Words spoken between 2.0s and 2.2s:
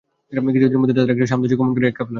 এল।